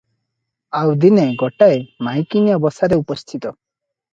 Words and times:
ଆଉ 0.79 0.95
ଦିନେ 1.03 1.25
ଗୋଟାଏ 1.43 1.77
ମାଇକିନିଆ 2.09 2.59
ବସାରେ 2.65 3.01
ଉପସ୍ଥିତ। 3.03 3.53